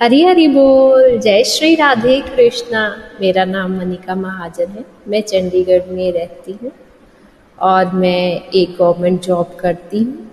हरी 0.00 0.22
हरी 0.22 0.48
बोल। 0.48 1.18
जय 1.18 1.42
श्री 1.44 1.74
राधे 1.74 2.20
कृष्णा। 2.20 2.96
मेरा 3.20 3.44
नाम 3.44 3.76
मनिका 3.78 4.14
महाजन 4.14 4.66
है। 4.66 4.84
मैं 5.08 5.20
चंडीगढ़ 5.22 5.90
में 5.92 6.12
रहती 6.12 6.52
हूँ 6.62 6.70
और 7.58 7.92
मैं 7.94 8.40
एक 8.50 8.76
गवर्नमेंट 8.78 9.20
जॉब 9.22 9.56
करती 9.60 9.98
हूँ। 9.98 10.30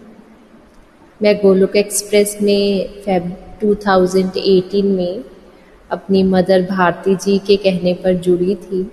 मैं 1.21 1.35
गोलोक 1.37 1.75
एक्सप्रेस 1.75 2.37
में 2.41 2.87
फेब 3.01 3.35
2018 3.63 4.83
में 4.83 5.23
अपनी 5.91 6.23
मदर 6.23 6.61
भारती 6.61 7.15
जी 7.15 7.37
के 7.37 7.57
कहने 7.57 7.93
पर 7.93 8.13
जुड़ी 8.13 8.55
थी 8.55 8.91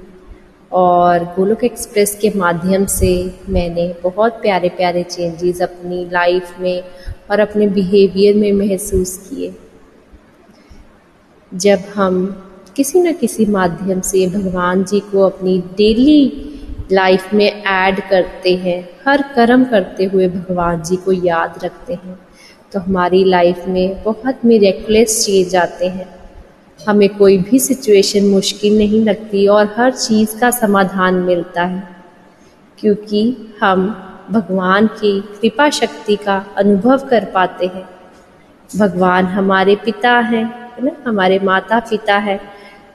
और 0.72 1.24
गोलोक 1.24 1.64
एक्सप्रेस 1.64 2.18
के 2.20 2.38
माध्यम 2.38 2.86
से 2.86 3.16
मैंने 3.48 3.94
बहुत 4.02 4.32
प्यारे 4.32 4.68
प्यारे 4.68 5.02
चेंजेस 5.02 5.62
अपनी 5.62 6.04
लाइफ 6.04 6.60
में 6.60 6.82
और 7.30 7.40
अपने 7.40 7.66
बिहेवियर 7.68 8.36
में 8.36 8.52
महसूस 8.52 9.16
किए। 9.18 9.52
जब 11.54 11.82
हम 11.94 12.24
किसी 12.76 13.00
न 13.00 13.12
किसी 13.12 13.44
माध्यम 13.46 14.00
से 14.00 14.26
भगवान 14.26 14.82
जी 14.84 15.00
को 15.00 15.20
अपनी 15.22 15.58
डेली 15.76 16.22
लाइफ 16.92 17.32
में 17.34 17.46
ऐड 17.46 18.00
करते 18.10 18.54
हैं, 18.56 18.88
हर 19.06 19.22
कर्म 19.34 19.64
करते 19.64 20.04
हुए 20.04 20.28
भगवान 20.28 20.82
जी 20.82 20.96
को 20.96 21.12
याद 21.12 21.58
रखते 21.64 21.94
हैं 21.94 22.18
तो 22.72 22.80
हमारी 22.80 23.22
लाइफ 23.24 23.64
में 23.68 24.02
बहुत 24.02 24.44
मेरेकुलस 24.44 25.24
चेंज 25.26 25.54
आते 25.56 25.88
हैं। 25.88 26.08
हमें 26.78 27.08
कोई 27.08 27.38
भी 27.40 27.58
सिचुएशन 27.58 28.24
मुश्किल 28.24 28.76
नहीं 28.78 29.04
लगती 29.04 29.46
और 29.48 29.72
हर 29.76 29.92
चीज़ 29.92 30.36
का 30.40 30.50
समाधान 30.50 31.14
मिलता 31.20 31.64
है, 31.64 31.88
क्योंकि 32.78 33.36
हम 33.62 33.86
भगवान 34.30 34.86
की 34.86 35.20
कृपा 35.40 35.68
शक्ति 35.70 36.16
का 36.16 36.44
अनुभव 36.58 37.06
कर 37.08 37.24
पाते 37.24 37.66
हैं। 37.66 37.88
भगवान 38.70 39.26
हमारे 39.28 39.76
पिता 39.76 40.18
हैं 40.18 40.63
है 40.76 40.84
ना, 40.84 40.96
हमारे 41.06 41.38
माता 41.40 41.78
पिता 41.80 42.16
है 42.18 42.40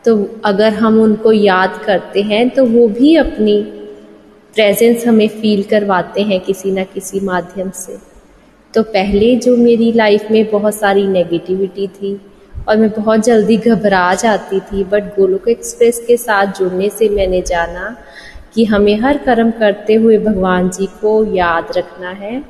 तो 0.05 0.15
अगर 0.45 0.73
हम 0.73 0.99
उनको 1.01 1.31
याद 1.31 1.81
करते 1.85 2.21
हैं 2.21 2.49
तो 2.49 2.65
वो 2.65 2.87
भी 2.89 3.15
अपनी 3.17 3.61
प्रेजेंस 4.53 5.05
हमें 5.07 5.27
फील 5.31 5.63
करवाते 5.63 6.21
हैं 6.21 6.39
किसी 6.41 6.71
ना 6.71 6.83
किसी 6.83 7.19
माध्यम 7.19 7.69
से। 7.71 7.97
तो 8.73 8.83
पहले 8.85 9.35
जो 9.35 9.55
मेरी 9.57 9.91
लाइफ 9.91 10.31
में 10.31 10.49
बहुत 10.51 10.75
सारी 10.75 11.07
नेगेटिविटी 11.07 11.87
थी, 11.87 12.19
और 12.67 12.77
मैं 12.77 12.89
बहुत 12.89 13.23
जल्दी 13.23 13.57
घबरा 13.57 14.13
जाती 14.13 14.59
थी 14.61 14.83
बट 14.83 15.15
गोलोक 15.15 15.47
एक्सप्रेस 15.47 16.03
के 16.07 16.17
साथ 16.17 16.59
जुड़ने 16.59 16.89
से 16.89 17.09
मैंने 17.09 17.41
जाना 17.41 17.95
कि 18.53 18.65
हमें 18.65 18.95
हर 18.99 19.17
कर्म 19.17 19.51
करते 19.51 19.95
हुए 19.95 20.17
भगवान 20.17 20.69
जी 20.69 20.85
को 21.01 21.23
याद 21.35 21.71
रखना 21.77 22.09
है 22.11 22.41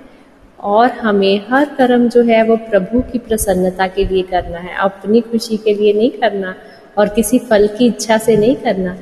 और 0.60 0.90
हमें 0.92 1.46
हर 1.50 1.66
कर्म 1.78 2.08
जो 2.10 2.22
है 2.24 2.44
वो 2.44 2.56
प्रभु 2.70 3.02
की 3.02 3.20
प्रसन्नता 3.20 3.88
के 3.88 4.06
लिए 4.06 4.24
करना 4.24 4.58
है। 4.58 4.76
अपनी 4.78 5.22
खुशी 5.22 5.58
के 5.58 5.74
लिए 5.74 5.94
नहीं 5.94 6.10
करना 6.12 6.56
और 6.98 7.10
किसी 7.10 7.40
फल 7.40 7.68
की 7.68 7.86
इच्छा 7.86 8.18
से 8.18 8.36
नहीं 8.38 8.56
करना। 8.56 8.98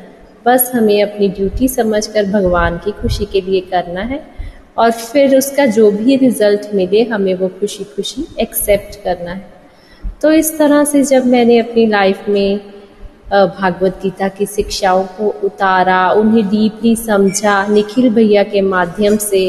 बस 0.45 0.71
हमें 0.75 1.01
अपनी 1.03 1.27
ड्यूटी 1.29 1.67
समझकर 1.67 2.25
भगवान 2.31 2.77
की 2.77 2.91
खुशी 2.91 3.25
के 3.25 3.41
लिए 3.41 3.61
करना 3.61 4.01
है 4.01 4.21
और 4.77 4.91
फिर 4.91 5.37
उसका 5.37 5.65
जो 5.65 5.91
भी 5.91 6.15
रिज़ल्ट 6.15 6.73
मिले, 6.73 7.03
हमें 7.03 7.33
वो 7.33 7.47
खुशी 7.47 7.83
खुशी 7.83 8.25
एक्सेप्ट 8.39 9.03
करना 9.03 9.31
है। 9.31 9.45
तो 10.21 10.31
इस 10.31 10.57
तरह 10.57 10.83
से 10.83 11.03
जब 11.03 11.25
मैंने 11.25 11.57
अपनी 11.59 11.85
लाइफ 11.85 12.29
में 12.29 12.59
भागवत 13.29 13.99
गीता 14.03 14.27
की 14.27 14.45
शिक्षाओं 14.45 15.03
को 15.03 15.29
उतारा, 15.43 16.11
उन्हें 16.11 16.47
डीपली 16.47 16.95
समझा, 16.95 17.65
निखिल 17.67 18.09
भैया 18.09 18.43
के 18.43 18.61
माध्यम 18.61 19.17
से 19.17 19.41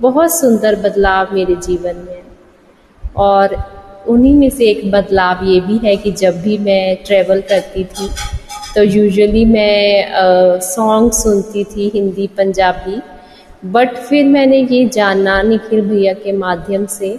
बहुत 0.00 0.32
सुंदर 0.32 0.76
बदलाव 0.80 1.34
मेरे 1.34 1.54
जीवन 1.58 1.96
में। 1.98 2.22
और 3.18 3.56
उन्हीं 4.08 4.34
में 4.34 4.50
से 4.50 4.64
एक 4.66 4.90
बदलाव 4.90 5.44
ये 5.44 5.60
भी 5.60 5.78
है 5.78 5.96
कि 5.96 6.12
जब 6.12 6.40
भी 6.42 6.58
मैं 6.58 6.96
ट्रैवल 7.06 7.40
करती 7.48 7.84
थी 7.86 8.08
तो 8.74 8.82
यूजुअली 8.82 9.44
मैं 9.44 10.60
सॉन्ग 10.62 11.12
सुनती 11.12 11.64
थी 11.66 11.90
हिंदी, 11.94 12.26
पंजाबी। 12.28 13.00
बट 13.66 13.96
फिर 13.98 14.26
मैंने 14.26 14.58
ये 14.62 14.84
जाना 14.88 15.40
निखिल 15.42 15.80
भैया 15.80 16.12
के 16.14 16.32
माध्यम 16.34 16.86
से 16.88 17.18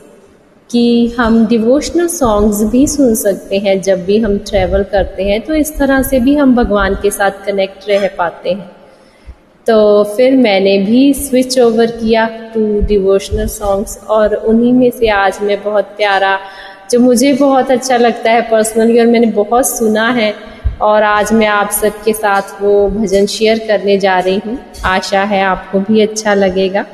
कि 0.69 1.15
हम 1.19 1.45
डिवोशनल 1.47 2.07
सॉन्ग्स 2.09 2.63
भी 2.71 2.85
सुन 2.87 3.15
सकते 3.15 3.57
हैं 3.59 3.81
जब 3.81 4.05
भी 4.05 4.17
हम 4.19 4.37
ट्रैवल 4.49 4.83
करते 4.91 5.23
हैं 5.23 5.39
तो 5.41 5.53
इस 5.55 5.77
तरह 5.77 6.01
से 6.03 6.19
भी 6.19 6.35
हम 6.35 6.55
भगवान 6.55 6.95
के 7.01 7.11
साथ 7.11 7.45
कनेक्ट 7.45 7.89
रह 7.89 8.07
पाते 8.17 8.49
हैं। 8.49 8.69
तो 9.67 10.03
फिर 10.15 10.35
मैंने 10.37 10.77
भी 10.85 11.13
स्विच 11.13 11.57
ओवर 11.59 11.91
किया 11.91 12.25
टू 12.53 12.61
डिवोशनल 12.87 13.47
सॉन्ग्स 13.47 13.97
और 14.09 14.33
उन्हीं 14.35 14.71
में 14.73 14.89
से 14.91 15.09
आज 15.09 15.37
मैं 15.41 15.61
बहुत 15.63 15.85
प्यारा, 15.97 16.39
जो 16.91 16.99
मुझे 16.99 17.33
बहुत 17.33 17.71
अच्छा 17.71 17.97
लगता 17.97 18.31
है 18.31 18.41
पर्सनली 18.51 18.99
और 18.99 19.05
मैंने 19.07 19.27
बहुत 19.33 19.67
सुना 19.69 20.09
है 20.11 20.33
और 20.81 21.03
आज 21.03 21.33
मैं 21.33 21.47
आप 21.47 21.69
सबके 21.71 22.13
साथ 22.13 22.61
वो 22.61 22.73
भजन 22.89 23.25
शेयर 23.25 23.59
करने 23.67 23.97
जा 23.97 24.17
रही 24.19 24.41
हूँ। 24.45 24.57
आशा 24.85 25.23
है 25.23 25.41
आपको 25.43 25.79
भी 25.79 26.01
अच्छा 26.01 26.33
लगेगा। 26.33 26.85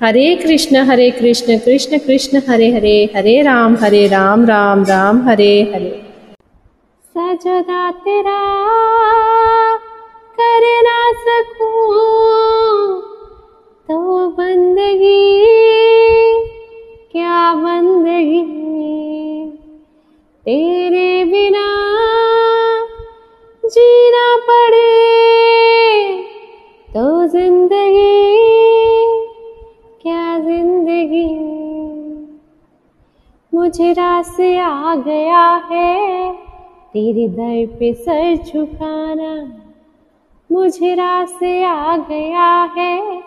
हरे 0.00 0.34
कृष्ण 0.36 0.76
हरे 0.86 1.10
कृष्ण 1.10 1.58
कृष्ण 1.58 1.98
कृष्ण, 1.98 2.42
हरे 2.48 2.70
हरे 2.72 2.96
हरे 3.16 3.40
राम 3.42 3.76
हरे 3.82 4.06
राम 4.08 4.44
राम 4.46 4.84
राम, 4.84 5.28
हरे 5.28 5.52
हरे। 5.74 5.90
सजदा 7.14 7.90
तेरा 8.06 8.40
कर 10.40 10.82
ना 10.82 11.12
सकूँ। 11.12 13.00
तो 13.88 14.28
बंदगी, 14.28 15.24
क्या 17.12 17.54
बंदगी? 17.54 18.42
तेरे 20.46 21.24
बिना 21.24 21.66
जीना 23.64 24.36
पड़े। 24.36 24.92
तो 26.88 27.26
ज़िंदगी, 27.26 28.36
क्या 30.02 30.38
ज़िंदगी? 30.38 31.28
मुझे 33.54 33.92
रास 33.92 34.36
आ 34.60 34.94
गया 34.94 35.46
है, 35.70 36.32
तेरे 36.92 37.28
दर 37.28 37.76
पे 37.78 37.92
सर 37.94 38.36
झुकाना। 38.36 39.61
मुझे 40.52 40.94
रास 40.94 41.34
आ 41.64 41.96
गया 41.96 42.74
है। 42.76 43.20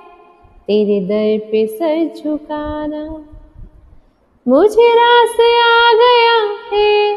तेरे 0.68 1.00
दर 1.00 1.46
पे 1.52 1.68
सर 1.68 2.14
झुकाना। 2.18 3.30
मुझे 4.48 4.94
रास 4.94 5.40
आ 5.40 5.94
गया 5.94 6.56
है। 6.74 7.16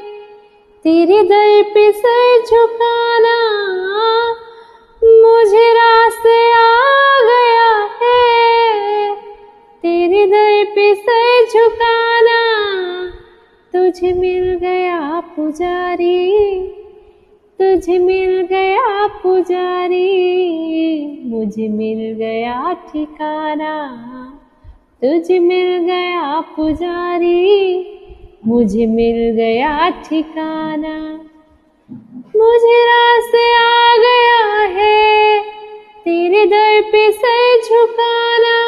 तेरे 0.84 1.22
दर 1.22 1.62
पे 1.74 1.92
सर 1.92 2.42
झुकाना। 2.50 3.48
मुझे 5.04 5.72
रास 5.72 6.26
आ 6.56 6.88
गया 7.24 7.88
है। 8.02 9.14
तेरे 9.82 10.26
दर 10.26 10.70
पे 10.70 10.94
सर 10.94 11.44
झुकाना। 11.44 12.58
तुझे 13.74 14.12
मिल 14.12 14.58
गया 14.60 15.20
पुजारी। 15.20 16.58
तुझे 17.60 17.98
मिल 17.98 18.37
पुजारी, 19.22 20.08
मुझे 21.24 21.68
मिल 21.68 22.14
गया 22.14 22.72
ठिकाना। 22.72 23.74
तुझे 25.04 25.38
मिल 25.38 25.76
गया 25.78 26.40
पुजारी, 26.40 27.46
मुझे 28.46 28.86
मिल 28.86 29.36
गया 29.36 29.88
ठिकाना। 29.88 30.96
मुझे 32.36 32.80
रास्ते 32.84 33.44
आ 33.56 33.96
गया 33.96 34.66
है, 34.78 35.40
तेरे 36.04 36.44
दर 36.46 36.80
पे 36.92 37.12
सर 37.12 37.60
झुकाना। 37.60 38.67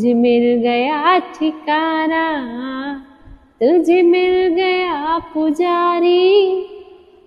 तुझे 0.00 0.12
मिल 0.14 0.44
गया 0.62 1.18
ठिकाना, 1.18 2.26
तुझे 3.60 4.02
मिल 4.02 4.54
गया 4.54 5.18
पुजारी, 5.34 6.64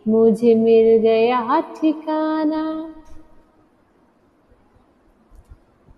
मुझे 0.07 0.55
मिल 0.55 0.97
गया 0.97 1.59
ठिकाना। 1.75 2.63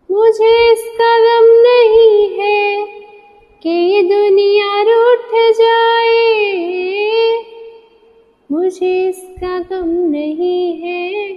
मुझे 0.09 0.51
इसका 0.71 1.13
गम 1.19 1.47
नहीं 1.61 2.27
है 2.39 2.85
कि 3.63 3.69
ये 3.69 4.01
दुनिया 4.01 4.81
रूठ 4.81 5.31
जाए। 5.61 6.19
मुझे 8.51 8.93
इसका 9.07 9.59
गम 9.59 9.87
नहीं 10.09 10.81
है 10.81 11.31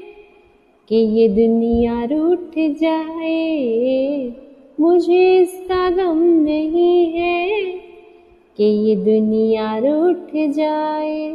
कि 0.89 1.07
ये 1.21 1.29
दुनिया 1.29 2.03
रूठ 2.05 2.59
जाए। 2.83 4.48
मुझे 4.79 5.39
इसका 5.39 5.89
गम 5.91 6.19
नहीं 6.43 7.07
है 7.13 7.49
कि 8.59 8.65
ये 8.65 8.95
दुनिया 8.97 9.77
रूठ 9.79 10.31
जाए। 10.55 11.31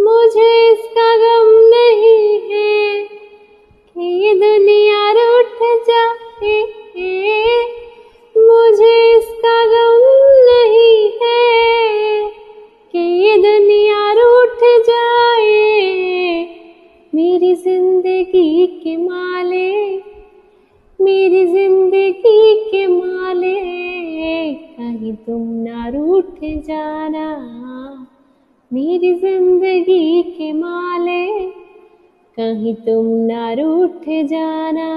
मुझे 0.00 0.48
इसका 0.72 1.06
गम 1.16 1.50
नहीं 1.74 2.40
है 2.50 3.04
कि 3.96 4.08
ये 4.24 4.34
दुनिया 4.34 5.10
रूठ 5.12 5.62
जाए। 5.88 6.56
मुझे 8.34 8.94
इसका 9.16 9.56
गम 9.66 10.02
नहीं 10.48 11.08
है 11.22 12.30
कि 12.92 12.98
ये 12.98 13.36
दुनिया 13.38 14.12
रूठ 14.12 14.64
जाए। 14.88 15.64
मेरी 17.14 17.54
ज़िंदगी 17.54 18.66
के 18.66 18.96
माले 18.96 19.74
जाना। 26.58 27.26
मेरी 28.70 29.14
ज़िंदगी 29.14 30.22
के 30.22 30.52
माले, 30.52 31.50
कहीं 32.38 32.74
तुम 32.74 33.06
ना 33.26 33.52
रूठ 33.52 34.08
जाना। 34.26 34.88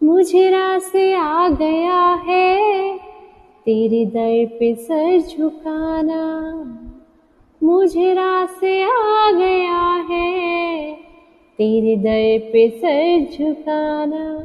मुझे 0.00 0.48
रास्ते 0.50 1.12
आ 1.14 1.48
गया 1.48 2.02
है, 2.26 2.98
तेरे 3.66 4.04
दर 4.06 4.56
पे 4.58 4.74
सर 4.74 5.18
झुकाना। 5.20 6.22
मुझे 7.62 8.12
रास्ते 8.14 8.82
आ 8.82 9.30
गया 9.30 9.82
है, 10.10 10.92
तेरे 11.58 11.96
दर 11.96 12.50
पे 12.52 12.68
सर 12.70 13.26
झुकाना। 13.32 14.38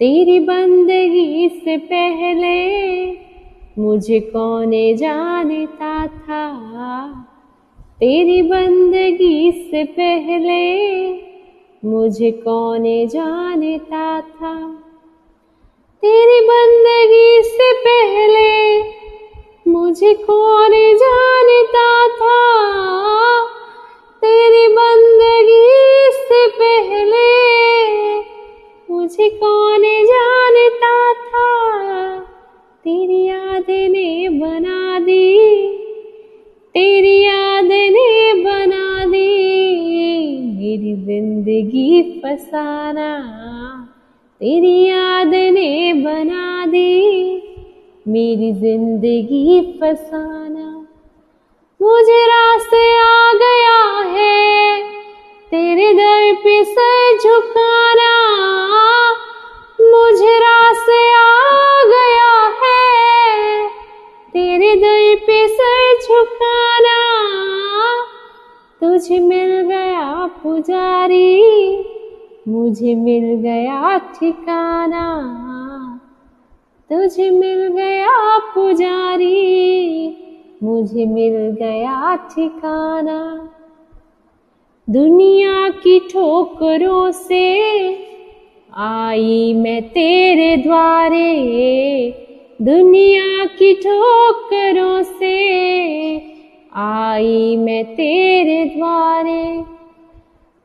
तेरी 0.00 0.38
बंदगी 0.40 1.48
से 1.64 1.76
पहले 1.76 3.21
मुझे 3.78 4.20
कौन 4.20 4.70
जानता 4.96 6.06
था? 6.06 6.72
तेरी 8.00 8.42
बंदगी 8.42 9.52
से 9.52 9.84
पहले 9.84 11.12
मुझे 11.84 12.30
कौन 12.30 13.06
जानता 13.06 14.20
था? 14.20 14.70
तेरी 16.02 16.40
बंदगी 16.46 17.42
से 17.42 17.72
पहले 17.72 18.82
मुझे 19.70 20.14
कौन 20.14 20.70
जानता 20.96 22.08
था? 22.08 22.38
तेरी 24.16 24.68
बंदगी 24.68 26.10
से 26.12 26.48
पहले 26.48 27.32
मुझे 28.90 29.30
कौन 29.30 29.82
जानता 29.82 31.12
था? 31.12 31.52
तेरी 32.84 33.26
याद 33.26 33.66
ने 33.68 34.28
बना 34.28 34.98
दी, 34.98 35.36
तेरी 36.74 37.14
याद 37.24 37.64
ने 37.64 38.32
बना 38.34 39.04
दी, 39.04 39.28
मेरी 40.56 40.94
ज़िंदगी 40.94 42.02
फसाना। 42.20 43.10
तेरी 44.40 44.74
याद 44.88 45.34
ने 45.54 45.92
बना 45.94 46.66
दी, 46.66 47.36
मेरी 48.08 48.52
ज़िंदगी 48.52 49.60
फसाना। 49.82 50.68
मुझे 51.80 52.24
रास्ते 52.26 52.82
आ 52.98 53.32
गया 53.34 53.80
है, 54.08 54.80
तेरे 55.52 55.92
दर 55.92 56.32
पे 56.34 56.62
सर 56.64 57.18
झुकाना। 57.18 58.10
मुझे 59.78 60.38
रास्ते 60.38 61.00
आ 61.14 61.41
तुझे 68.80 69.18
मिल 69.18 69.60
गया 69.60 70.26
पुजारी, 70.42 71.42
मुझे 72.48 72.94
मिल 72.94 73.34
गया 73.34 73.98
ठिकाना। 73.98 75.06
तुझे 76.90 77.30
मिल 77.30 77.68
गया 77.68 78.38
पुजारी, 78.38 79.36
मुझे 80.62 81.06
मिल 81.06 81.36
गया 81.36 82.16
ठिकाना। 82.16 83.48
दुनिया 84.90 85.68
की 85.68 85.98
ठोकरों 85.98 87.10
से 87.10 87.46
आई 88.76 89.54
मैं 89.54 89.82
तेरे 89.82 90.56
द्वारे। 90.56 91.32
दुनिया 92.60 93.44
की 93.44 93.74
ठोकरों 93.74 95.02
से 95.02 95.36
आई 96.76 97.56
मैं 97.56 97.84
तेरे 97.84 98.64
द्वारे। 98.64 99.42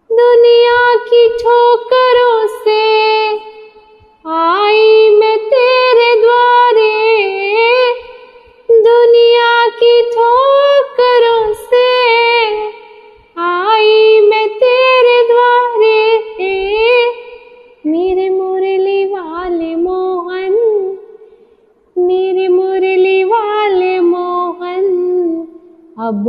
दुनिया 0.10 0.95
की 0.95 1.28
ठोकरों 1.38 2.48
से 2.48 2.81
आई 4.28 5.10
मैं 5.10 5.38
तेरे 5.38 6.12
द्वारे। 6.22 6.94
दुनिया 8.69 9.68
की 9.69 10.01
ठोकरों 10.12 11.54
से 11.54 12.26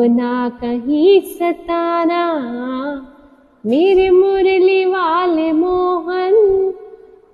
ना 0.07 0.49
कहीं 0.49 1.21
सताना। 1.21 2.25
मेरे 3.67 4.11
मुरली 4.11 4.85
वाले 4.85 5.52
मोहन, 5.52 6.35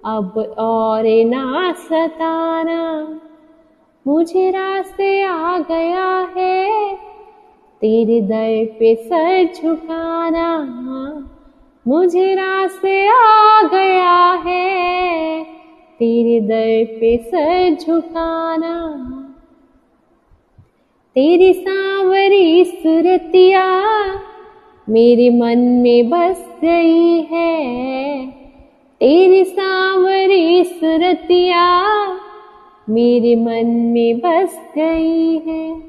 अब 0.04 0.54
और 0.58 1.02
ना 1.06 1.72
सताना। 1.72 3.20
मुझे 4.06 4.50
रास्ते 4.50 5.22
आ 5.22 5.58
गया 5.58 6.28
है, 6.36 6.94
तेरे 7.80 8.20
दर 8.20 8.76
पे 8.80 8.94
सर 8.94 9.52
झुकाना। 9.54 10.48
मुझे 11.88 12.34
रास्ते 12.34 13.08
आ 13.08 13.62
गया 13.62 14.32
है, 14.46 15.44
तेरे 15.98 16.40
दर 16.40 16.94
पे 17.00 17.16
सर 17.16 17.76
झुकाना। 17.86 19.00
तेरी 21.16 21.52
सांवरी 21.52 22.64
सुरतिया 22.64 23.64
मेरे 24.88 25.30
मन 25.30 25.58
में 25.58 26.10
बस 26.10 26.48
गई 26.64 27.20
है। 27.32 28.26
तेरी 29.00 29.44
सांवरी 29.44 30.64
सुरतिया 30.64 31.86
मेरे 32.90 33.34
मन 33.36 33.66
में 33.66 34.18
बस 34.18 34.58
गई 34.76 35.38
है। 35.46 35.80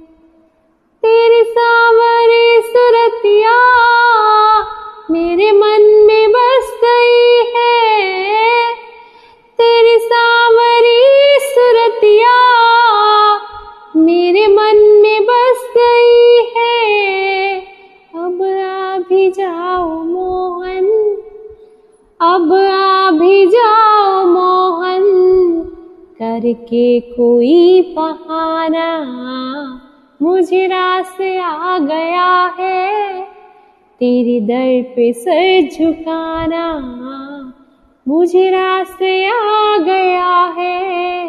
तेरी 1.06 1.44
सांवरी 1.44 2.62
सुरतिया 2.62 3.58
मेरे 5.12 5.52
मन 5.52 6.04
में 6.08 6.32
बस 6.32 6.80
गई 6.84 7.52
है। 7.56 8.65
मन 14.76 15.02
में 15.02 15.24
बस 15.24 15.74
गई 15.78 16.44
है। 16.58 17.60
अब 18.16 18.42
आ 18.44 18.98
भी 18.98 19.32
जाओ 19.32 19.90
मोहन। 19.90 21.18
अब 22.22 22.54
आ 22.54 23.12
भी 23.12 23.48
जाओ 23.48 24.26
मोहन। 24.26 25.04
करके 26.20 27.00
कोई 27.00 27.82
बहाना। 27.98 29.12
मुझे 30.22 30.68
रास्ते 30.68 31.38
आ 31.38 31.78
गया 31.78 32.56
है। 32.60 33.22
तेरी 34.00 34.40
दर 34.40 34.94
पे 34.96 35.14
सर 35.14 35.70
झुकाना। 35.74 36.92
मुझे 38.08 38.50
रास्ते 38.50 39.26
आ 39.26 39.78
गया 39.78 40.54
है। 40.58 41.25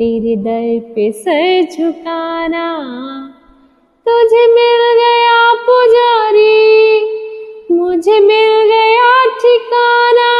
तेरे 0.00 0.34
दर 0.36 0.92
पे 0.94 1.10
सर 1.12 1.62
झुकाना। 1.72 2.66
तुझे 4.06 4.44
मिल 4.46 4.84
गया 4.98 5.40
पुजारी, 5.64 6.54
मुझे 7.70 8.20
मिल 8.20 8.52
गया 8.70 9.10
ठिकाना। 9.34 10.30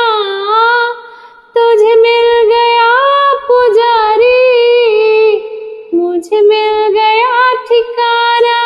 तुझे 1.56 1.94
मिल 1.96 2.28
गया 2.48 2.88
पुजारी, 3.48 4.32
मुझे 5.94 6.40
मिल 6.40 6.88
गया 6.96 7.54
ठिकाना। 7.68 8.56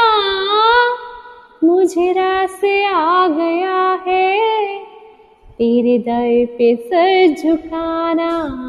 मुझे 1.64 2.12
रास्ते 2.12 2.84
आ 2.84 3.26
गया 3.28 3.82
है, 4.06 4.78
तेरे 5.50 5.98
दर 5.98 6.54
पे 6.54 6.74
सर 6.76 7.34
झुकाना। 7.34 8.63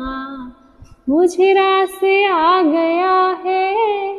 मुझे 1.09 1.53
रास्ते 1.53 2.25
आ 2.25 2.61
गया 2.61 3.41
है। 3.45 4.15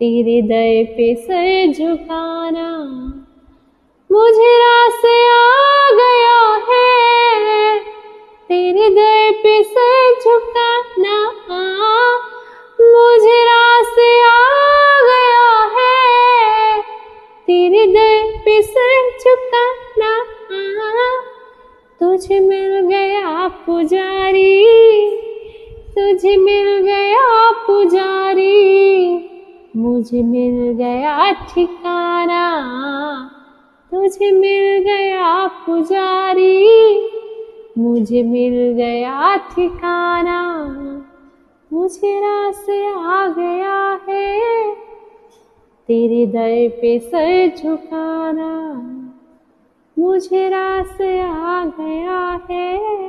तेरे 0.00 0.42
दर 0.42 0.92
पे 0.92 1.14
सर 1.14 1.72
झुकाना। 1.72 2.68
मुझे 4.12 4.56
रास्ते 4.56 5.28
आ 5.28 5.86
गया 5.92 6.54
है। 6.68 7.78
तेरे 8.48 8.88
दर 8.90 9.38
पे 9.38 9.62
सर 9.62 10.14
झुकाना। 10.24 11.32
मुझे 12.80 13.44
रास्ते 13.44 14.22
आ 14.22 14.40
गया 15.02 15.78
है। 15.78 16.80
तेरे 17.46 17.86
दर 17.86 18.38
पे 18.38 18.62
सर 18.62 19.10
झुकाना। 19.20 20.24
तुझे 22.00 22.40
मिल 22.40 22.80
गया 22.88 23.48
पुजारी 23.48 24.03
तुझे 26.24 26.36
मिल 26.36 26.68
गया 26.80 27.50
पुजारी, 27.66 29.16
मुझे 29.76 30.22
मिल 30.22 30.72
गया 30.72 31.30
ठिकाना, 31.48 32.44
तुझे 33.92 34.30
मिल 34.32 34.84
गया 34.84 35.46
पुजारी, 35.66 36.64
मुझे 37.78 38.22
मिल 38.22 38.56
गया 38.72 39.34
ठिकाना, 39.50 40.40
मुझे 41.70 42.16
रास्ते 42.20 42.80
आ 42.86 43.26
गया 43.28 43.76
है, 44.08 44.74
तेरे 45.88 46.26
दर 46.26 46.68
पे 46.80 46.98
सर 47.00 47.56
झुकाना, 47.58 48.52
मुझे 49.96 50.48
रास्ते 50.48 51.18
आ 51.20 51.64
गया 51.78 52.22
है। 52.50 53.03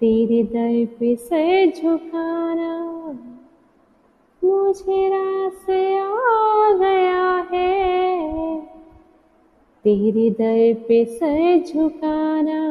तेरे 0.00 0.42
दर 0.42 0.84
पे 0.98 1.14
सर 1.16 1.72
झुकाना, 1.76 2.74
मुझे 4.42 5.08
रास्ते 5.08 5.80
आ 5.96 6.70
गया 6.74 7.26
है। 7.50 8.60
तेरे 9.84 10.30
दर 10.30 10.80
पे 10.88 11.04
सर 11.04 11.58
झुकाना, 11.58 12.62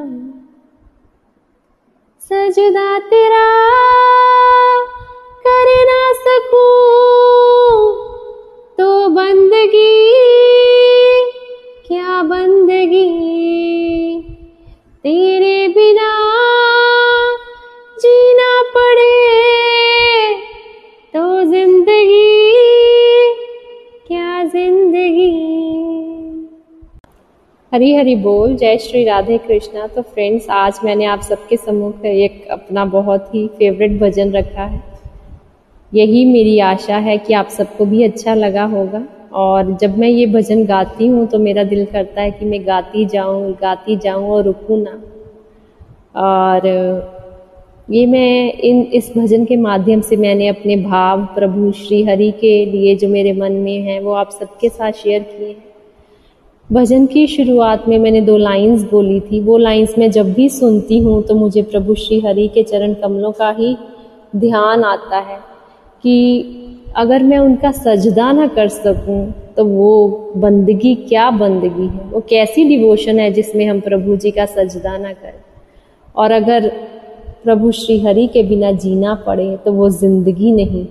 सजदा 2.22 2.98
तेरा 3.10 3.46
कर 5.46 5.70
ना 5.86 6.02
सकूँ। 6.18 7.78
तो 8.78 8.90
बंदगी, 9.10 9.94
क्या 11.88 12.22
बंदगी? 12.24 13.08
तेरे 15.04 15.68
बिना 15.68 16.10
हरी 27.72 27.94
हरी 27.96 28.16
बोल, 28.16 28.56
जय 28.56 28.78
श्री 28.78 29.04
राधे 29.04 29.38
कृष्णा। 29.38 29.86
तो 29.88 30.02
फ्रेंड्स 30.02 30.50
आज 30.50 30.80
मैंने 30.84 31.06
आप 31.06 31.22
सबके 31.22 31.58
सम्मुख 31.58 32.06
एक 32.06 32.48
अपना 32.52 32.86
बहुत 32.86 33.28
ही 33.36 33.46
फेवरेट 33.58 34.00
भजन 34.00 34.32
रखा 34.32 34.64
है। 34.64 34.82
यही 35.92 36.24
मेरी 36.26 36.58
आशा 36.60 36.98
है 36.98 37.18
कि 37.18 37.34
आप 37.34 37.50
सबको 37.50 37.86
भी 37.86 38.04
अच्छा 38.04 38.34
लगा 38.34 38.64
होगा। 38.64 39.04
और 39.34 39.72
जब 39.78 39.98
मैं 39.98 40.10
ये 40.10 40.26
भजन 40.26 40.66
गाती 40.66 41.08
हूँ 41.08 41.28
तो 41.28 41.40
मेरा 41.40 41.64
दिल 41.66 41.86
करता 41.86 42.22
है 42.22 42.32
कि 42.32 42.46
मैं 42.46 42.66
गाती 42.68 43.06
जाऊँ 43.06 43.54
गाती 43.54 43.98
जाऊँ 43.98 44.30
और 44.30 44.44
रुकूँ 44.44 44.82
ना। 44.82 45.02
और 46.18 46.68
ये 47.90 48.06
मैं 48.06 48.54
इन, 48.54 48.82
इस 48.84 49.14
भजन 49.18 49.46
के 49.46 49.56
माध्यम 49.60 50.02
से 50.02 50.16
मैंने 50.18 50.48
अपने 50.48 50.76
भाव, 50.78 51.26
प्रभु, 51.36 51.72
श्री 51.72 52.04
हरि 52.04 52.32
के 52.32 52.66
लिए 52.66 52.96
जो 52.96 53.10
मेरे 53.10 53.34
मन 53.34 53.52
में 53.54 53.80
हैं, 53.80 54.00
वो 54.02 54.14
आप 54.14 54.30
सबके 54.32 54.70
साथ 54.70 54.92
शेयर 54.94 55.24
किए 55.24 55.48
हैं। 55.48 55.69
भजन 56.70 57.06
की 57.06 57.26
शुरुआत 57.28 57.88
में 57.88 57.98
मैंने 58.00 58.20
दो 58.22 58.36
लाइंस 58.38 58.82
बोली 58.90 59.20
थी। 59.22 59.40
वो 59.40 59.58
लाइंस 59.58 59.94
मैं 59.98 60.10
जब 60.12 60.34
भी 60.34 60.48
सुनती 60.50 60.98
हूँ 61.00 61.22
तो 61.24 61.36
मुझे 61.36 61.62
प्रभु 61.62 61.96
श्री 61.96 62.20
हरि 62.20 62.48
के 62.48 62.64
चरण 62.64 62.94
कमलों 62.94 63.32
का 63.32 63.50
ही 63.52 63.76
ध्यान 64.36 64.84
आता 64.84 65.20
है 65.20 65.38
कि 66.04 66.14
अगर 66.98 67.24
मैं 67.24 67.38
उनका 67.38 67.72
सजदा 67.72 68.32
ना 68.32 68.48
कर 68.48 68.68
सकूँ 68.68 69.32
तो 69.58 69.66
वो 69.66 70.08
बंदगी, 70.38 70.94
क्या 70.96 71.30
बंदगी 71.32 71.88
है? 71.88 72.04
वो 72.04 72.20
कैसी 72.30 72.64
डिवोशन 72.68 73.20
है 73.20 73.32
जिसमें 73.34 73.66
हम 73.66 73.80
प्रभु 73.80 74.16
जी 74.16 74.32
का 74.32 74.46
सजदा 74.48 74.98
ना 74.98 75.14
करें? 75.14 75.42
और 76.16 76.32
अगर 76.32 76.70
प्रभु 77.44 77.72
श्री 77.72 78.00
हरि 78.00 78.28
के 78.28 78.44
बिना 78.44 78.72
जीना 78.78 79.16
पड़े 79.28 79.56
तो 79.58 79.74
वो 79.74 79.90
ज़िंदगी 79.90 80.52
नहीं। 80.52 80.86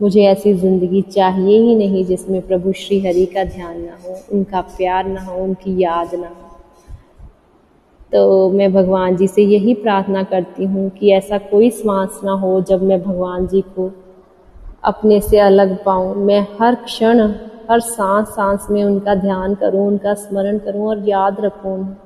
मुझे 0.00 0.22
ऐसी 0.22 0.52
ज़िंदगी 0.54 1.02
चाहिए 1.02 1.58
ही 1.60 1.74
नहीं 1.74 2.04
जिसमें 2.04 2.40
प्रभु 2.46 2.72
श्री 2.72 3.00
हरि 3.00 3.24
का 3.26 3.44
ध्यान 3.44 3.80
ना 3.80 3.96
हो, 4.04 4.16
उनका 4.32 4.60
प्यार 4.60 5.06
ना 5.06 5.20
हो, 5.20 5.42
उनकी 5.44 5.82
याद 5.82 6.14
ना 6.14 6.28
हो। 6.28 6.48
तो 8.12 8.50
मैं 8.50 8.72
भगवान 8.72 9.16
जी 9.16 9.26
से 9.26 9.42
यही 9.42 9.74
प्रार्थना 9.74 10.22
करती 10.22 10.64
हूँ 10.64 10.88
कि 10.90 11.10
ऐसा 11.10 11.38
कोई 11.38 11.70
श्वास 11.70 12.20
ना 12.24 12.32
हो 12.32 12.60
जब 12.60 12.82
मैं 12.82 13.02
भगवान 13.02 13.46
जी 13.46 13.60
को 13.60 13.90
अपने 14.84 15.20
से 15.20 15.38
अलग 15.38 15.76
पाऊँ। 15.84 16.14
मैं 16.16 16.40
हर 16.60 16.74
क्षण, 16.74 17.20
हर 17.70 17.80
सांस 17.80 18.28
सांस 18.28 18.66
में 18.70 18.84
उनका 18.84 19.14
ध्यान 19.14 19.54
करूँ, 19.54 19.86
उनका 19.86 20.14
स्मरण 20.14 20.58
करूँ 20.58 20.88
और 20.88 21.08
याद 21.08 21.40
रखूँ। 21.40 21.96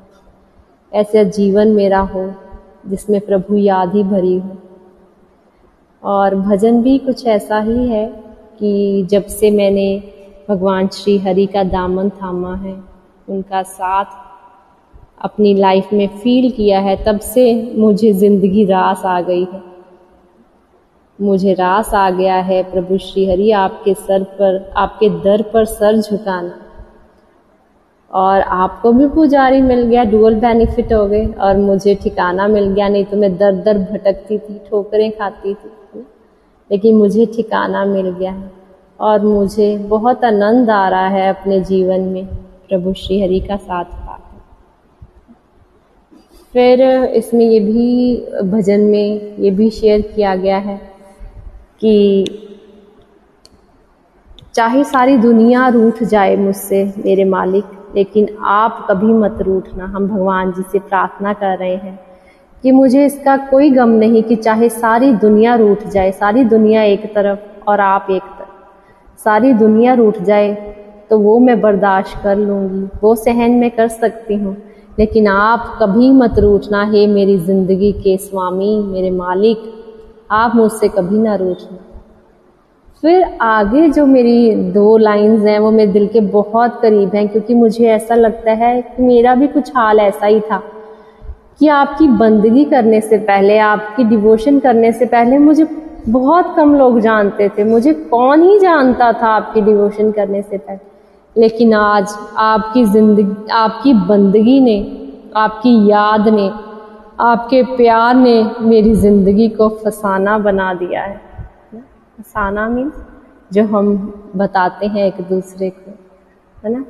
ऐसा 0.92 1.22
जीवन 1.22 1.68
मेरा 1.68 2.00
हो 2.00 2.30
जिसमें 2.86 3.20
प्रभु 3.20 3.56
याद 3.56 3.94
ही 3.94 4.02
भरी 4.02 4.38
हो। 4.38 4.56
और 6.04 6.34
भजन 6.36 6.82
भी 6.82 6.98
कुछ 6.98 7.26
ऐसा 7.26 7.58
ही 7.60 7.86
है 7.88 8.06
कि 8.58 9.06
जब 9.10 9.26
से 9.26 9.50
मैंने 9.50 9.86
भगवान 10.48 10.88
श्री 10.88 11.16
हरि 11.18 11.46
का 11.46 11.62
दामन 11.64 12.08
थामा 12.12 12.54
है, 12.56 12.76
उनका 13.28 13.62
साथ 13.62 14.22
अपनी 15.20 15.54
लाइफ 15.54 15.92
में 15.92 16.06
फील 16.16 16.50
किया 16.50 16.80
है, 16.80 16.96
तब 17.04 17.18
से 17.18 17.74
मुझे 17.78 18.12
ज़िंदगी 18.12 18.64
रास 18.64 19.04
आ 19.04 19.20
गई 19.20 19.44
है। 19.44 19.62
मुझे 21.18 21.52
रास 21.54 21.94
आ 21.94 22.08
गया 22.10 22.36
है 22.36 22.62
प्रभु 22.62 22.98
श्री 22.98 23.24
हरि, 23.30 23.50
आपके 23.50 23.94
सर 23.94 24.22
पर, 24.22 24.72
आपके 24.76 25.08
दर 25.24 25.42
पर 25.42 25.64
सर 25.64 26.00
झुकाना। 26.00 26.60
और 28.10 28.40
आपको 28.40 28.92
भी 28.92 29.06
पुजारी 29.08 29.60
मिल 29.60 29.82
गया 29.82 30.04
डुअल 30.04 30.34
बेनिफिट 30.34 30.92
हो 30.92 31.06
गए, 31.06 31.26
और 31.26 31.56
मुझे 31.56 31.94
ठिकाना 31.94 32.48
मिल 32.48 32.66
गया, 32.66 32.88
नहीं 32.88 33.04
तो 33.04 33.16
मैं 33.16 33.36
दर 33.36 33.52
दर 33.62 33.78
भटकती 33.78 34.38
थी, 34.38 34.58
ठोकरें 34.70 35.10
खाती 35.10 35.54
थी। 35.54 35.70
लेकिन 36.70 36.96
मुझे 36.96 37.26
ठिकाना 37.26 37.84
मिल 37.84 38.10
गया 38.10 38.32
है 38.32 38.50
और 39.00 39.22
मुझे 39.22 39.76
बहुत 39.78 40.24
आनंद 40.24 40.70
आ 40.70 40.88
रहा 40.88 41.08
है 41.08 41.28
अपने 41.28 41.60
जीवन 41.60 42.00
में 42.00 42.26
प्रभु 42.68 42.92
श्री 42.94 43.20
हरि 43.20 43.40
का 43.40 43.56
साथ 43.56 43.84
पाकर। 43.84 44.22
फिर 46.54 46.82
इसमें 47.14 47.44
ये 47.44 47.60
भी 47.60 48.16
भजन 48.50 48.80
में 48.80 49.36
ये 49.38 49.50
भी 49.50 49.70
शेयर 49.70 50.00
किया 50.14 50.34
गया 50.36 50.58
है 50.58 50.76
कि 51.80 52.24
चाहे 54.54 54.84
सारी 54.84 55.16
दुनिया 55.16 55.68
रूठ 55.68 56.02
जाए 56.02 56.36
मुझसे 56.36 56.84
मेरे 56.98 57.24
मालिक, 57.24 57.64
लेकिन 57.94 58.28
आप 58.40 58.86
कभी 58.90 59.12
मत 59.14 59.38
रूठना। 59.42 59.84
हम 59.86 60.08
भगवान 60.08 60.52
जी 60.52 60.62
से 60.62 60.78
प्रार्थना 60.78 61.32
कर 61.32 61.58
रहे 61.58 61.76
हैं। 61.76 61.98
कि 62.64 62.72
मुझे 62.72 63.04
इसका 63.06 63.36
कोई 63.36 63.70
गम 63.70 63.88
नहीं 63.88 64.22
कि 64.22 64.36
चाहे 64.36 64.68
सारी 64.68 65.12
दुनिया 65.12 65.54
रूठ 65.54 65.82
जाए, 65.86 66.10
सारी 66.12 66.44
दुनिया 66.44 66.82
एक 66.82 67.04
तरफ़ 67.14 67.70
और 67.70 67.80
आप 67.80 68.06
एक 68.10 68.22
तरफ़। 68.22 69.22
सारी 69.24 69.52
दुनिया 69.52 69.94
रूठ 69.94 70.18
जाए 70.18 70.52
तो 71.10 71.18
वो 71.18 71.38
मैं 71.38 71.60
बर्दाश्त 71.60 72.18
कर 72.22 72.36
लूँगी, 72.36 72.88
वो 73.02 73.14
सहन 73.14 73.50
मैं 73.50 73.70
कर 73.70 73.88
सकती 73.88 74.34
हूँ। 74.34 74.56
लेकिन 74.98 75.26
आप 75.26 75.78
कभी 75.82 76.10
मत 76.10 76.38
रूठना, 76.38 76.82
है 76.82 77.06
मेरी 77.06 77.38
ज़िंदगी 77.38 77.92
के 77.92 78.16
स्वामी, 78.16 78.76
मेरे 78.82 79.10
मालिक, 79.10 79.58
आप 80.30 80.56
मुझसे 80.56 80.88
कभी 80.88 81.18
ना 81.18 81.34
रूठना। 81.34 81.78
फिर 83.02 83.24
आगे 83.40 83.88
जो 83.88 84.06
मेरी 84.06 84.54
दो 84.54 84.96
लाइंस 84.98 85.44
हैं, 85.44 85.58
वो 85.58 85.70
मेरे 85.70 85.92
दिल 85.92 86.06
के 86.06 86.20
बहुत 86.20 86.80
करीब 86.82 87.14
हैं, 87.14 87.28
क्योंकि 87.28 87.54
मुझे 87.54 87.88
ऐसा 87.88 88.14
लगता 88.14 88.52
है 88.52 88.80
कि 88.82 89.02
मेरा 89.02 89.34
भी 89.34 89.46
कुछ 89.46 89.72
हाल 89.76 90.00
ऐसा 90.00 90.26
ही 90.26 90.40
था। 90.40 90.62
कि 91.60 91.68
आपकी 91.68 92.08
बंदगी 92.08 92.64
करने 92.64 93.00
से 93.00 93.18
पहले, 93.18 93.58
आपकी 93.58 94.04
डिवोशन 94.04 94.58
करने 94.58 94.92
से 94.92 95.06
पहले 95.06 95.38
मुझे 95.38 95.64
बहुत 96.08 96.54
कम 96.56 96.74
लोग 96.74 97.00
जानते 97.00 97.48
थे। 97.48 97.64
मुझे 97.64 97.92
कौन 97.92 98.42
ही 98.42 98.58
जानता 98.58 99.12
था 99.12 99.26
आपकी 99.26 99.60
डिवोशन 99.60 100.10
करने 100.12 100.42
से 100.42 100.58
पहले। 100.58 101.40
लेकिन 101.40 101.74
आज 101.74 102.14
आपकी 102.38 102.84
ज़िंदगी, 102.84 103.50
आपकी 103.52 103.94
बंदगी 103.94 104.60
ने, 104.60 104.78
आपकी 105.36 105.90
याद 105.90 106.28
ने, 106.28 106.48
आपके 107.20 107.62
प्यार 107.76 108.14
ने 108.14 108.50
मेरी 108.60 108.94
ज़िंदगी 108.94 109.48
को 109.48 109.68
फसाना 109.68 110.38
बना 110.38 110.74
दिया 110.74 111.02
है। 111.02 111.20
फसाना 112.20 112.68
मीन्स 112.68 112.94
जो 113.52 113.64
हम 113.64 113.96
बताते 114.36 114.86
हैं 114.86 115.06
एक 115.06 115.20
दूसरे 115.28 115.70
को, 115.70 115.90
है 116.64 116.72
ना? 116.72 116.84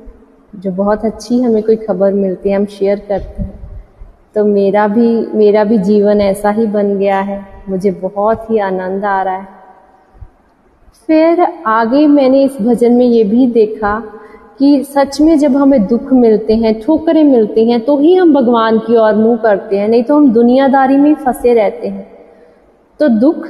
जो 0.55 0.71
बहुत 0.71 1.05
अच्छी 1.05 1.41
हमें 1.43 1.63
कोई 1.63 1.77
खबर 1.77 2.13
मिलती 2.13 2.51
है, 2.51 2.57
हम 2.57 2.67
शेयर 2.67 2.99
करते 2.99 3.43
हैं। 3.43 3.64
तो 4.35 4.45
मेरा 4.45 4.87
भी 4.89 5.09
मेरा 5.35 5.65
भी 5.65 5.79
जीवन 5.79 6.21
ऐसा 6.21 6.51
ही 6.51 6.67
बन 6.67 6.97
गया 6.99 7.21
है। 7.21 7.41
मुझे 7.69 7.91
बहुत 7.91 8.51
ही 8.51 8.59
आनंद 8.59 9.05
आ 9.05 9.23
रहा 9.23 9.35
है। 9.35 9.49
फिर 11.09 11.41
आगे 11.67 12.07
मैंने 12.07 12.43
इस 12.45 12.57
भजन 12.63 12.93
में 12.93 13.07
ये 13.07 13.25
भी 13.25 13.47
देखा 13.47 14.03
कि 14.59 14.83
सच 14.85 15.21
में 15.21 15.39
जब 15.39 15.57
हमें 15.57 15.87
दुख 15.87 16.13
मिलते 16.13 16.55
हैं, 16.55 16.81
ठोकरें 16.81 17.25
मिलती 17.25 17.71
हैं 17.71 17.81
तो 17.81 17.97
ही 17.99 18.15
हम 18.15 18.35
भगवान 18.35 18.79
की 18.79 18.97
ओर 18.97 19.15
मुँह 19.15 19.37
करते 19.37 19.79
हैं, 19.79 19.89
नहीं 19.89 20.03
तो 20.05 20.17
हम 20.17 20.33
दुनियादारी 20.33 20.97
में 20.97 21.15
फंसे 21.15 21.55
रहते 21.55 21.89
हैं। 21.89 22.07
तो 23.01 23.09
दुख 23.09 23.49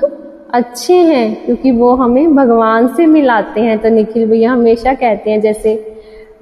अच्छे 0.52 0.94
हैं, 0.94 1.44
क्योंकि 1.44 1.70
वो 1.70 1.94
हमें 1.94 2.34
भगवान 2.36 2.88
से 2.88 3.06
मिलाते 3.06 3.60
हैं। 3.60 3.78
तो 3.78 3.88
निखिल 3.88 4.28
भैया 4.30 4.52
हमेशा 4.52 4.94
कहते 4.94 5.30
हैं, 5.30 5.40
जैसे 5.40 5.93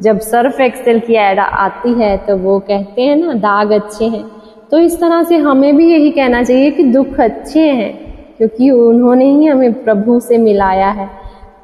जब 0.03 0.19
सर्फ 0.21 0.61
एक्सेल 0.61 0.99
की 1.01 1.15
ऐड 1.15 1.39
आती 1.39 1.93
है 1.95 2.17
तो 2.19 2.37
वो 2.37 2.59
कहते 2.61 3.03
हैं 3.03 3.17
ना, 3.17 3.33
दाग 3.35 3.73
अच्छे 3.73 4.05
हैं। 4.07 4.25
तो 4.71 4.79
इस 4.79 4.99
तरह 5.01 5.23
से 5.23 5.37
हमें 5.39 5.77
भी 5.77 5.91
यही 5.91 6.11
कहना 6.11 6.43
चाहिए 6.43 6.71
कि 6.71 6.83
दुख 6.85 7.21
अच्छे 7.21 7.61
हैं, 7.61 7.93
क्योंकि 8.39 8.71
उन्होंने 8.71 9.25
ही 9.27 9.47
हमें 9.47 9.83
प्रभु 9.85 10.19
से 10.21 10.39
मिलाया 10.39 10.89
है। 10.91 11.09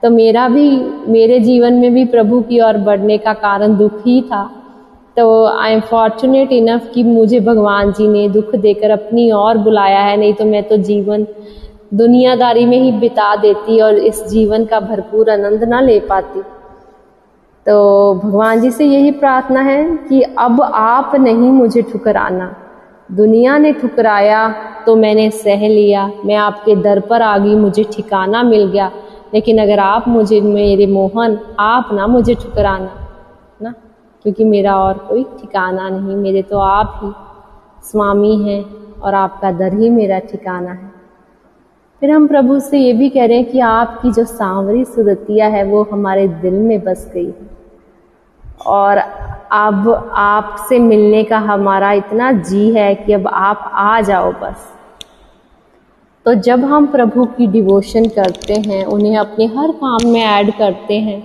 तो 0.02 0.10
मेरा 0.10 0.48
भी, 0.48 0.70
मेरे 1.08 1.38
जीवन 1.40 1.74
में 1.74 1.94
भी 1.94 2.04
प्रभु 2.06 2.40
की 2.40 2.60
ओर 2.60 2.76
बढ़ने 2.78 3.18
का 3.18 3.32
कारण 3.36 3.76
दुख 3.76 4.02
ही 4.06 4.20
था। 4.22 4.44
तो 5.16 5.44
आई 5.46 5.72
एम 5.72 5.80
फॉर्चुनेट 5.80 6.52
इनफ 6.52 6.90
कि 6.94 7.02
मुझे 7.04 7.40
भगवान 7.40 7.92
जी 7.92 8.06
ने 8.08 8.28
दुख 8.28 8.54
देकर 8.56 8.90
अपनी 8.90 9.30
ओर 9.32 9.58
बुलाया 9.58 10.00
है, 10.00 10.16
नहीं 10.16 10.34
तो 10.34 10.44
मैं 10.44 10.62
तो 10.62 10.76
जीवन 10.82 11.26
दुनियादारी 11.94 12.64
में 12.64 12.78
ही 12.78 12.92
बिता 12.92 13.34
देती 13.36 13.80
और 13.80 13.98
इस 14.04 14.22
जीवन 14.28 14.64
का 14.64 14.80
भरपूर 14.80 15.30
आनंद 15.30 15.64
ना 15.64 15.80
ले 15.80 15.98
पाती। 16.00 16.42
तो 17.68 18.14
भगवान 18.14 18.60
जी 18.60 18.70
से 18.70 18.84
यही 18.84 19.10
प्रार्थना 19.10 19.60
है 19.60 19.96
कि 19.96 20.22
अब 20.22 20.62
आप 20.62 21.12
नहीं 21.14 21.50
मुझे 21.50 21.82
ठुकराना। 21.82 22.56
दुनिया 23.12 23.58
ने 23.58 23.72
ठुकराया 23.72 24.54
तो 24.86 24.96
मैंने 24.96 25.30
सह 25.30 25.68
लिया। 25.68 26.10
मैं 26.24 26.34
आपके 26.34 26.76
दर 26.76 27.00
पर 27.00 27.22
आ 27.22 27.38
गई, 27.38 27.54
मुझे 27.56 27.84
ठिकाना 27.84 28.42
मिल 28.42 28.66
गया। 28.66 28.90
लेकिन 29.34 29.58
अगर 29.58 29.78
आप 29.78 30.08
मुझे, 30.08 30.40
मेरे 30.40 30.86
मोहन, 30.86 31.38
आप 31.60 31.88
ना 31.92 32.06
मुझे 32.06 32.34
ठुकराना, 32.34 32.90
ना? 33.62 33.74
क्योंकि 34.22 34.44
मेरा 34.44 34.76
और 34.76 34.94
कोई 34.94 35.22
ठिकाना 35.22 35.88
नहीं, 35.88 36.16
मेरे 36.16 36.42
तो 36.42 36.58
आप 36.58 37.00
ही 37.02 37.12
स्वामी 37.82 38.36
हैं 38.36 38.64
और 39.02 39.14
आपका 39.14 39.52
दर 39.52 39.74
ही 39.74 39.90
मेरा 39.90 40.18
ठिकाना 40.18 40.70
है। 40.70 40.92
फिर 42.00 42.10
हम 42.10 42.26
प्रभु 42.26 42.60
से 42.60 42.78
ये 42.78 42.92
भी 42.92 43.08
कह 43.08 43.26
रहे 43.26 43.36
हैं 43.36 43.50
कि 43.50 43.60
आपकी 43.60 44.12
जो 44.12 44.24
सांवरी 44.24 44.84
सुरतिया 44.84 45.46
है, 45.46 45.64
वो 45.64 45.88
हमारे 45.92 46.28
दिल 46.28 46.54
में 46.54 46.84
बस 46.84 47.10
गई 47.14 47.26
है। 47.26 47.57
और 48.66 48.98
अब 49.52 49.88
आपसे 50.12 50.78
मिलने 50.78 51.22
का 51.24 51.38
हमारा 51.38 51.92
इतना 51.92 52.30
जी 52.32 52.70
है 52.72 52.94
कि 52.94 53.12
अब 53.12 53.28
आप 53.28 53.70
आ 53.74 54.00
जाओ 54.00 54.32
बस। 54.32 54.66
तो 56.26 56.34
जब 56.34 56.64
हम 56.64 56.86
प्रभु 56.86 57.24
की 57.26 57.46
डिवोशन 57.46 58.08
करते 58.08 58.54
हैं, 58.60 58.84
उन्हें 58.84 59.16
अपने 59.16 59.46
हर 59.46 59.70
काम 59.74 60.08
में 60.08 60.20
ऐड 60.22 60.50
करते 60.50 60.94
हैं 60.94 61.20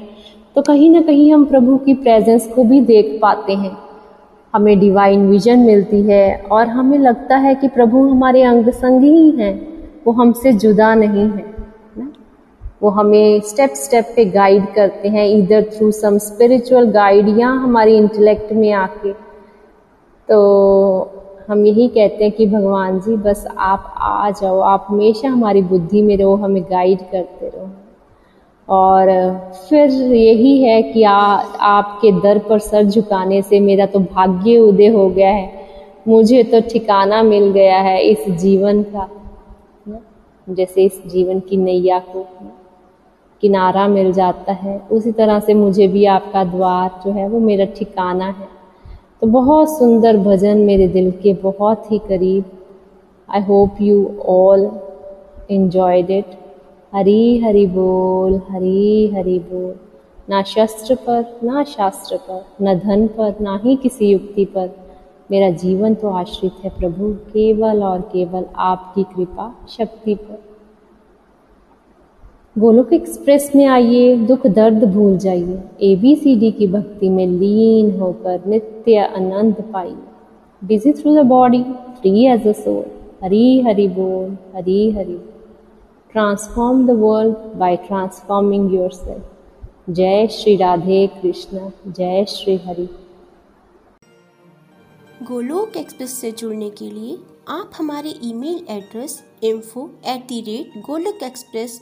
तो 0.56 0.62
कहीं 0.62 0.90
ना 0.90 1.02
कहीं 1.02 1.34
हम 1.34 1.46
प्रभु 1.46 1.78
की 1.78 1.94
प्रेजेंस 1.94 2.48
को 2.48 2.64
भी 2.64 2.82
देख 2.82 3.18
पाते 3.22 3.54
हैं। 3.54 3.78
हमें 4.54 4.80
डिवाइन 4.80 5.30
विजन 5.30 5.60
मिलती 5.60 6.02
है 6.02 6.36
और 6.52 6.68
हमें 6.68 6.98
लगता 6.98 7.38
है 7.38 7.54
कि 7.56 7.68
प्रभु 7.68 8.08
हमारे 8.10 8.44
अंग 8.44 8.70
संग 8.72 9.04
ही 9.04 9.30
हैं, 9.32 9.54
वो 10.06 10.14
हमसे 10.14 10.52
जुदा 10.54 10.94
नहीं 10.96 11.30
है। 11.30 11.53
वो 12.84 12.90
हमें 12.90 13.40
स्टेप 13.40 13.74
स्टेप 13.76 14.06
पे 14.16 14.24
गाइड 14.26 14.66
करते 14.76 15.10
हैं 15.10 15.26
इधर 15.28 15.64
थ्रू 15.74 15.92
सम 15.92 16.18
स्पिरिचुअल 16.18 16.90
गाइड 16.92 17.38
या 17.40 17.50
हमारी 17.50 17.96
इंटेलेक्ट 17.98 18.52
में 18.54 18.72
आके। 18.72 19.12
तो 20.30 20.40
हम 21.50 21.66
यही 21.66 21.88
कहते 21.88 22.24
हैं 22.24 22.32
कि 22.32 22.46
भगवान 22.48 23.00
जी 23.00 23.16
बस 23.18 23.46
आप 23.60 23.94
आ 23.98 24.30
जाओ 24.32 24.60
आप 24.60 24.86
हमेशा 24.90 25.30
हमारी 25.30 25.62
बुद्धि 25.62 26.02
में 26.02 26.16
रहो 26.18 26.36
हमें 26.36 26.62
गाइड 26.64 27.00
करते 27.12 27.50
रहो। 27.50 27.70
और 28.68 29.10
फिर 29.70 29.90
यही 30.14 30.64
है 30.64 30.82
कि 30.84 31.04
आ, 31.04 31.16
आपके 31.16 32.12
दर 32.22 32.40
पर 32.40 32.60
सर 32.60 32.84
झुकाने 32.84 33.42
से 33.42 33.60
मेरा 33.60 33.86
तो 33.86 34.00
भाग्य 34.00 34.58
उदय 34.60 34.88
हो 34.88 35.10
गया 35.10 35.32
है। 35.32 35.52
मुझे 36.08 36.44
तो 36.44 36.62
ठिकाना 36.62 37.22
मिल 37.24 37.52
गया 37.52 37.80
है 37.80 38.02
इस 38.04 38.30
जीवन 38.42 38.84
का 38.84 39.10
जैसे 40.48 40.84
इस 40.84 41.02
जीवन 41.08 41.40
की 41.40 41.58
नैया 41.58 42.00
को 42.00 42.26
किनारा 43.44 43.88
मिल 43.88 44.12
जाता 44.14 44.54
है। 44.54 44.78
उसी 44.92 45.12
तरह 45.12 45.40
से 45.40 45.54
मुझे 45.54 45.88
भी 45.88 46.06
आपका 46.06 46.44
द्वार 46.44 46.90
जो 47.06 47.12
है 47.12 47.30
वो 47.30 47.40
मेरा 47.40 47.66
ठिकाना 47.66 48.26
है। 48.26 48.48
तो 49.22 49.28
बहुत 49.28 49.70
सुंदर 49.70 50.18
भजन 50.18 50.58
मेरे 50.58 50.88
दिल 50.88 51.12
के 51.12 51.34
बहुत 51.34 51.92
ही 51.92 51.98
करीब। 51.98 52.46
I 53.30 53.42
hope 53.42 53.82
you 53.82 54.16
all 54.26 54.72
enjoyed 55.52 56.12
it 56.12 56.26
Hari 56.94 57.38
Hari 57.38 57.66
बोल, 57.68 58.42
हरी 58.52 59.08
हरी 59.08 59.40
बोल। 59.40 59.74
ना 60.30 60.42
शस्त्र 60.44 60.96
पर, 60.96 61.40
ना 61.44 61.64
शास्त्र 61.64 62.18
पर, 62.18 62.46
न 62.62 62.80
धन 62.80 63.08
पर, 63.08 63.36
ना 63.42 63.60
ही 63.64 63.76
किसी 63.76 64.12
युक्ति 64.12 64.46
पर। 64.46 64.70
मेरा 65.32 65.50
जीवन 65.50 65.96
तो 65.96 66.10
आश्रित 66.10 66.64
है 66.64 66.70
प्रभु, 66.70 67.14
केवल 67.34 67.84
और 67.84 68.02
केवल 68.02 68.46
आपकी 68.56 69.04
कृपा, 69.04 69.56
शक्ति 69.70 70.16
पर। 70.16 70.53
गोलोक 72.56 72.92
एक्सप्रेस 72.94 73.50
में 73.56 73.66
आइए, 73.66 74.16
दुख 74.18 74.46
दर्द 74.48 74.84
भूल 74.86 75.18
जाइए। 75.18 75.58
ए 75.82 75.96
बी 75.96 76.16
सी 76.16 76.36
डी 76.40 76.52
की 76.52 76.68
भक्ति 76.68 77.10
में 77.10 77.26
लीन 77.28 77.90
होकर 78.00 78.46
नित्य 78.48 78.98
आनंद 78.98 79.62
पाइए। 79.74 79.96
Busy 80.62 80.92
through 80.94 81.16
the 81.16 81.26
body 81.28 81.62
free 81.64 82.26
as 82.26 82.46
a 82.48 82.52
soul 82.54 82.84
Hari 83.24 83.62
Hari 83.62 83.88
बोल, 83.88 84.30
Hari 84.56 84.90
Hari. 84.92 85.18
Transform 86.14 86.86
the 86.88 86.92
world 87.00 87.38
by 87.60 87.76
transforming 87.88 88.74
yourself 88.92 89.90
जय 89.90 90.28
श्री 90.32 90.56
राधे 90.56 91.06
कृष्ण, 91.22 91.70
जय 91.88 92.26
श्री 92.30 92.56
हरि। 92.66 92.88
गोलोक 95.24 95.78
एक्सप्रेस 95.78 96.14
से 96.20 96.32
जुड़ने 96.34 96.70
के 96.72 96.90
लिए 96.92 97.18
आप 97.50 97.72
हमारे 97.78 98.14
email 98.24 98.62
address 98.70 99.22
info 99.44 99.90
at 100.08 100.28
the 100.28 100.40
rate 100.42 100.82
Golok 100.86 101.24
express 101.24 101.82